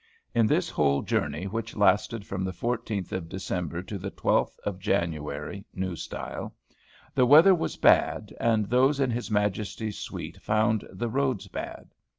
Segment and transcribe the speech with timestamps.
[0.33, 4.79] In this whole journey, which lasted from the 14th of December to the 12th of
[4.79, 6.55] January (New Style),
[7.13, 11.93] the weather was bad, and those in his Majesty's suite found the roads bad."